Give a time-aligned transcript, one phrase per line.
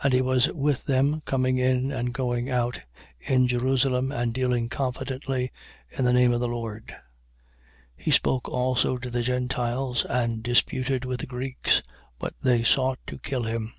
[0.00, 0.02] 9:28.
[0.04, 2.80] And he was with them, coming in and going out
[3.20, 5.52] in Jerusalem and dealing confidently
[5.96, 6.86] in the name of the Lord.
[6.88, 6.98] 9:29.
[7.98, 11.84] He spoke also to the Gentiles and disputed with the Greeks.
[12.18, 13.74] But they sought to kill him.